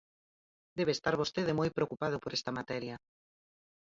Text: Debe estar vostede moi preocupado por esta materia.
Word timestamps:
Debe 0.77 0.91
estar 0.95 1.15
vostede 1.21 1.57
moi 1.59 1.69
preocupado 1.77 2.17
por 2.23 2.31
esta 2.37 2.51
materia. 2.59 2.95